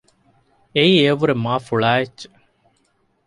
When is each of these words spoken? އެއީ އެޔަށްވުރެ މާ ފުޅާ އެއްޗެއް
އެއީ 0.75 0.91
އެޔަށްވުރެ 1.03 1.33
މާ 1.43 1.53
ފުޅާ 1.67 1.89
އެއްޗެއް 1.97 2.21